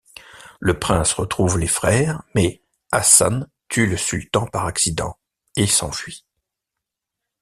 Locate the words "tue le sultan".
3.69-4.47